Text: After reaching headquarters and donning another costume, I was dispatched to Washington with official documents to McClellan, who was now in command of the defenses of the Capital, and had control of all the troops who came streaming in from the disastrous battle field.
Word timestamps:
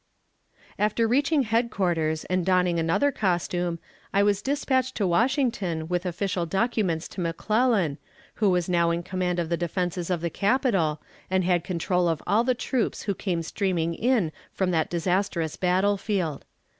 After 0.79 1.07
reaching 1.07 1.43
headquarters 1.43 2.25
and 2.25 2.43
donning 2.43 2.79
another 2.79 3.11
costume, 3.11 3.77
I 4.11 4.23
was 4.23 4.41
dispatched 4.41 4.95
to 4.95 5.05
Washington 5.05 5.87
with 5.87 6.07
official 6.07 6.47
documents 6.47 7.07
to 7.09 7.21
McClellan, 7.21 7.99
who 8.41 8.49
was 8.49 8.67
now 8.67 8.89
in 8.89 9.03
command 9.03 9.37
of 9.37 9.49
the 9.49 9.57
defenses 9.61 10.09
of 10.09 10.21
the 10.21 10.31
Capital, 10.31 11.03
and 11.29 11.43
had 11.43 11.63
control 11.63 12.07
of 12.07 12.23
all 12.25 12.43
the 12.43 12.55
troops 12.55 13.03
who 13.03 13.13
came 13.13 13.43
streaming 13.43 13.93
in 13.93 14.31
from 14.51 14.71
the 14.71 14.87
disastrous 14.89 15.55
battle 15.55 15.97
field. 15.97 16.45